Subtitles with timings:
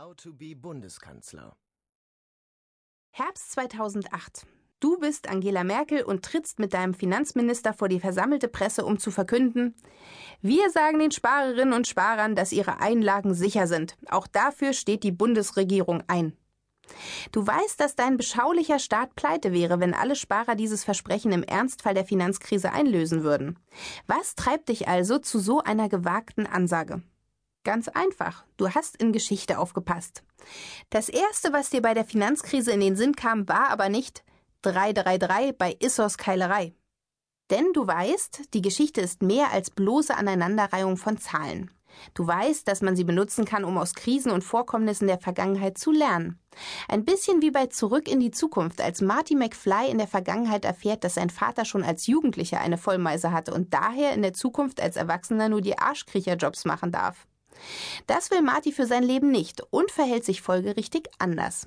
[0.00, 1.54] How to be Bundeskanzler.
[3.10, 4.46] Herbst 2008.
[4.78, 9.10] Du bist Angela Merkel und trittst mit deinem Finanzminister vor die versammelte Presse, um zu
[9.10, 9.74] verkünden,
[10.40, 13.98] wir sagen den Sparerinnen und Sparern, dass ihre Einlagen sicher sind.
[14.08, 16.34] Auch dafür steht die Bundesregierung ein.
[17.30, 21.92] Du weißt, dass dein beschaulicher Staat pleite wäre, wenn alle Sparer dieses Versprechen im Ernstfall
[21.92, 23.58] der Finanzkrise einlösen würden.
[24.06, 27.02] Was treibt dich also zu so einer gewagten Ansage?
[27.62, 28.44] Ganz einfach.
[28.56, 30.22] Du hast in Geschichte aufgepasst.
[30.88, 34.24] Das erste, was dir bei der Finanzkrise in den Sinn kam, war aber nicht
[34.62, 36.74] 333 bei Issos Keilerei.
[37.50, 41.70] Denn du weißt, die Geschichte ist mehr als bloße Aneinanderreihung von Zahlen.
[42.14, 45.90] Du weißt, dass man sie benutzen kann, um aus Krisen und Vorkommnissen der Vergangenheit zu
[45.90, 46.38] lernen.
[46.88, 51.04] Ein bisschen wie bei Zurück in die Zukunft, als Marty McFly in der Vergangenheit erfährt,
[51.04, 54.96] dass sein Vater schon als Jugendlicher eine Vollmeise hatte und daher in der Zukunft als
[54.96, 57.26] Erwachsener nur die Arschkriecherjobs machen darf.
[58.06, 61.66] Das will Marty für sein Leben nicht und verhält sich folgerichtig anders.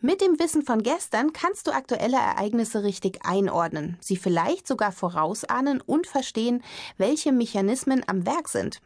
[0.00, 5.80] Mit dem Wissen von gestern kannst du aktuelle Ereignisse richtig einordnen, sie vielleicht sogar vorausahnen
[5.80, 6.62] und verstehen,
[6.96, 8.80] welche Mechanismen am Werk sind.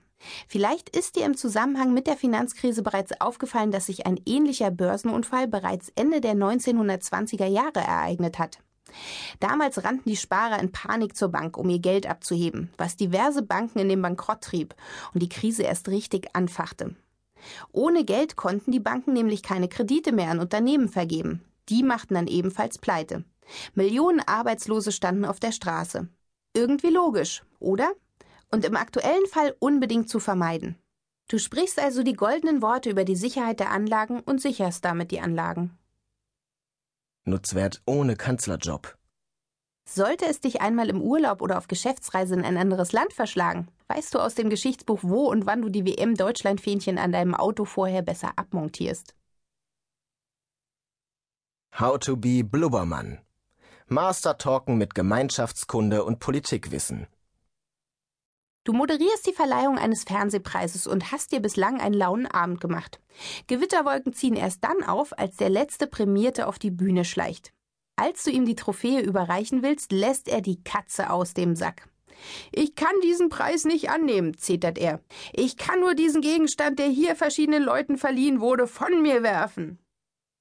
[0.48, 5.46] Vielleicht ist dir im Zusammenhang mit der Finanzkrise bereits aufgefallen, dass sich ein ähnlicher Börsenunfall
[5.46, 8.58] bereits Ende der 1920er Jahre ereignet hat.
[9.40, 13.78] Damals rannten die Sparer in Panik zur Bank, um ihr Geld abzuheben, was diverse Banken
[13.78, 14.74] in den Bankrott trieb
[15.12, 16.94] und die Krise erst richtig anfachte.
[17.72, 21.42] Ohne Geld konnten die Banken nämlich keine Kredite mehr an Unternehmen vergeben.
[21.68, 23.24] Die machten dann ebenfalls pleite.
[23.74, 26.08] Millionen Arbeitslose standen auf der Straße.
[26.54, 27.92] Irgendwie logisch, oder?
[28.50, 30.76] Und im aktuellen Fall unbedingt zu vermeiden.
[31.28, 35.20] Du sprichst also die goldenen Worte über die Sicherheit der Anlagen und sicherst damit die
[35.20, 35.76] Anlagen.
[37.26, 38.96] Nutzwert ohne Kanzlerjob.
[39.88, 44.14] Sollte es dich einmal im Urlaub oder auf Geschäftsreise in ein anderes Land verschlagen, weißt
[44.14, 48.02] du aus dem Geschichtsbuch, wo und wann du die WM Deutschlandfähnchen an deinem Auto vorher
[48.02, 49.14] besser abmontierst.
[51.78, 53.18] How to be Blubbermann.
[53.88, 57.06] Master Talken mit Gemeinschaftskunde und Politikwissen.
[58.66, 62.98] Du moderierst die Verleihung eines Fernsehpreises und hast dir bislang einen lauen Abend gemacht.
[63.46, 67.52] Gewitterwolken ziehen erst dann auf, als der letzte Prämierte auf die Bühne schleicht.
[67.94, 71.88] Als du ihm die Trophäe überreichen willst, lässt er die Katze aus dem Sack.
[72.50, 74.98] Ich kann diesen Preis nicht annehmen, zetert er.
[75.32, 79.78] Ich kann nur diesen Gegenstand, der hier verschiedenen Leuten verliehen wurde, von mir werfen.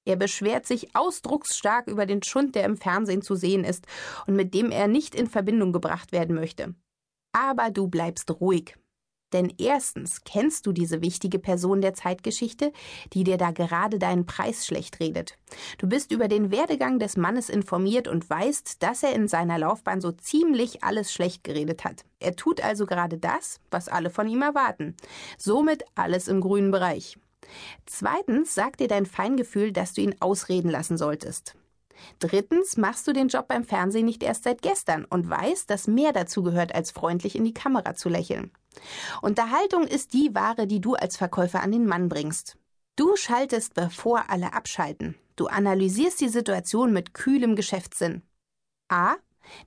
[0.04, 3.86] Er beschwert sich ausdrucksstark über den Schund, der im Fernsehen zu sehen ist
[4.26, 6.74] und mit dem er nicht in Verbindung gebracht werden möchte.
[7.36, 8.78] Aber du bleibst ruhig.
[9.34, 12.72] Denn erstens kennst du diese wichtige Person der Zeitgeschichte,
[13.12, 15.38] die dir da gerade deinen Preis schlecht redet.
[15.78, 20.00] Du bist über den Werdegang des Mannes informiert und weißt, dass er in seiner Laufbahn
[20.00, 22.06] so ziemlich alles schlecht geredet hat.
[22.20, 24.96] Er tut also gerade das, was alle von ihm erwarten.
[25.38, 27.18] Somit alles im grünen Bereich.
[27.86, 31.58] Zweitens sagt dir dein Feingefühl, dass du ihn ausreden lassen solltest.
[32.20, 36.14] Drittens machst du den Job beim Fernsehen nicht erst seit gestern und weißt, dass mehr
[36.14, 38.52] dazu gehört, als freundlich in die Kamera zu lächeln.
[39.22, 42.58] Unterhaltung ist die Ware, die du als Verkäufer an den Mann bringst.
[42.96, 45.16] Du schaltest, bevor alle abschalten.
[45.36, 48.22] Du analysierst die Situation mit kühlem Geschäftssinn.
[48.88, 49.16] A.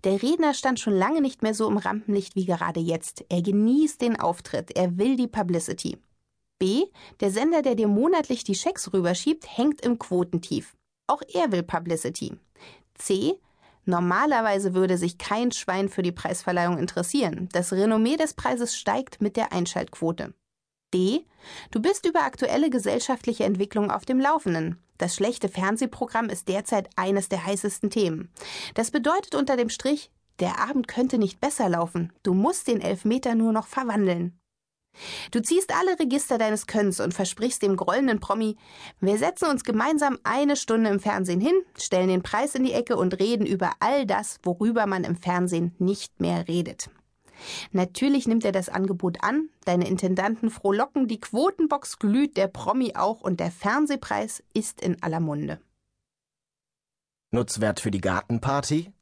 [0.05, 3.25] Der Redner stand schon lange nicht mehr so im Rampenlicht wie gerade jetzt.
[3.29, 5.99] Er genießt den Auftritt, er will die Publicity.
[6.59, 6.87] B.
[7.21, 10.75] Der Sender, der dir monatlich die Schecks rüberschiebt, hängt im Quotentief.
[11.09, 12.39] Auch er will Publicity.
[12.95, 13.35] C.
[13.85, 17.49] Normalerweise würde sich kein Schwein für die Preisverleihung interessieren.
[17.53, 20.35] Das Renommee des Preises steigt mit der Einschaltquote.
[20.93, 21.25] D.
[21.71, 24.79] Du bist über aktuelle gesellschaftliche Entwicklungen auf dem Laufenden.
[24.99, 28.31] Das schlechte Fernsehprogramm ist derzeit eines der heißesten Themen.
[28.75, 32.13] Das bedeutet unter dem Strich, der Abend könnte nicht besser laufen.
[32.23, 34.39] Du musst den Elfmeter nur noch verwandeln.
[35.31, 38.57] Du ziehst alle Register deines Könnens und versprichst dem grollenden Promi,
[39.01, 42.97] wir setzen uns gemeinsam eine Stunde im Fernsehen hin, stellen den Preis in die Ecke
[42.97, 46.91] und reden über all das, worüber man im Fernsehen nicht mehr redet.
[47.71, 53.21] Natürlich nimmt er das Angebot an, deine Intendanten frohlocken, die Quotenbox glüht, der Promi auch
[53.21, 55.61] und der Fernsehpreis ist in aller Munde.
[57.31, 58.93] Nutzwert für die Gartenparty?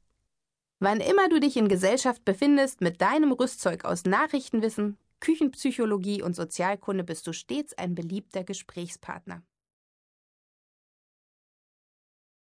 [0.79, 7.03] Wann immer du dich in Gesellschaft befindest, mit deinem Rüstzeug aus Nachrichtenwissen, Küchenpsychologie und Sozialkunde
[7.03, 9.43] bist du stets ein beliebter Gesprächspartner.